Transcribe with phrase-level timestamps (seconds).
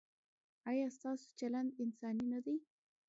[0.69, 2.55] ایا ستاسو چلند انساني نه دی؟